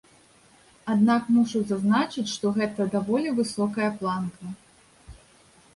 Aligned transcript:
Аднак 0.93 1.27
мушу 1.35 1.61
зазначыць, 1.73 2.27
што 2.35 2.45
гэта 2.57 2.81
даволі 2.97 3.35
высокая 3.43 3.89
планка. 4.01 4.45